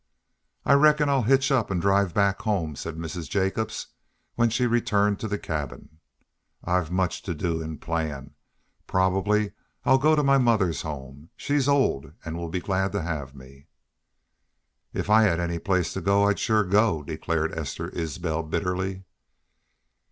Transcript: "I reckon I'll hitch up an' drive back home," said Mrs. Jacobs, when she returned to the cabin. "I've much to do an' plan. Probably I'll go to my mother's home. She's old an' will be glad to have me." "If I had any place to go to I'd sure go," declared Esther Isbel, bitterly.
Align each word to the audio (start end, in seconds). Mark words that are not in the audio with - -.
"I 0.65 0.73
reckon 0.73 1.09
I'll 1.09 1.21
hitch 1.21 1.51
up 1.51 1.69
an' 1.69 1.79
drive 1.79 2.11
back 2.11 2.41
home," 2.41 2.75
said 2.75 2.95
Mrs. 2.95 3.29
Jacobs, 3.29 3.85
when 4.33 4.49
she 4.49 4.65
returned 4.65 5.19
to 5.19 5.27
the 5.27 5.37
cabin. 5.37 5.99
"I've 6.63 6.89
much 6.89 7.21
to 7.21 7.35
do 7.35 7.61
an' 7.61 7.77
plan. 7.77 8.33
Probably 8.87 9.51
I'll 9.85 9.99
go 9.99 10.15
to 10.15 10.23
my 10.23 10.39
mother's 10.39 10.81
home. 10.81 11.29
She's 11.37 11.67
old 11.69 12.13
an' 12.25 12.35
will 12.35 12.49
be 12.49 12.59
glad 12.61 12.91
to 12.93 13.03
have 13.03 13.35
me." 13.35 13.67
"If 14.91 15.07
I 15.07 15.21
had 15.21 15.39
any 15.39 15.59
place 15.59 15.93
to 15.93 16.01
go 16.01 16.23
to 16.23 16.29
I'd 16.29 16.39
sure 16.39 16.63
go," 16.63 17.03
declared 17.03 17.55
Esther 17.55 17.89
Isbel, 17.93 18.41
bitterly. 18.41 19.03